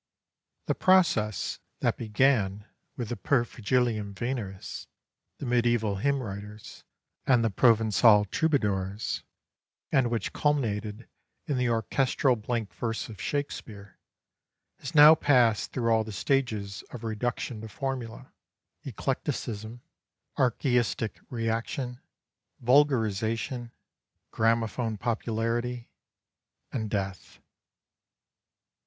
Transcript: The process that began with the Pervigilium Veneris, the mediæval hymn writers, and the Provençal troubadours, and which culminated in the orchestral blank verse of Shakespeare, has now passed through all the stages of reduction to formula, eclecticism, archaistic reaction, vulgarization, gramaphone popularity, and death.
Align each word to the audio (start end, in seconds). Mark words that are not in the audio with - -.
The 0.65 0.73
process 0.73 1.59
that 1.81 1.95
began 1.95 2.65
with 2.97 3.09
the 3.09 3.15
Pervigilium 3.15 4.15
Veneris, 4.15 4.87
the 5.37 5.45
mediæval 5.45 6.01
hymn 6.01 6.23
writers, 6.23 6.83
and 7.27 7.45
the 7.45 7.51
Provençal 7.51 8.27
troubadours, 8.31 9.21
and 9.91 10.09
which 10.09 10.33
culminated 10.33 11.07
in 11.45 11.57
the 11.57 11.69
orchestral 11.69 12.35
blank 12.35 12.73
verse 12.73 13.09
of 13.09 13.21
Shakespeare, 13.21 13.99
has 14.79 14.95
now 14.95 15.13
passed 15.13 15.71
through 15.71 15.91
all 15.93 16.03
the 16.03 16.11
stages 16.11 16.81
of 16.89 17.03
reduction 17.03 17.61
to 17.61 17.67
formula, 17.69 18.33
eclecticism, 18.83 19.83
archaistic 20.35 21.19
reaction, 21.29 21.99
vulgarization, 22.59 23.71
gramaphone 24.33 24.99
popularity, 24.99 25.91
and 26.71 26.89
death. 26.89 27.39